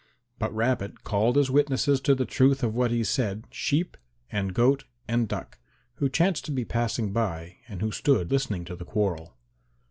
[0.39, 3.97] But Rabbit called as witnesses to the truth of what he said Sheep
[4.31, 5.59] and Goat and Duck
[5.97, 9.37] who chanced to be passing by and who stood listening to the quarrel.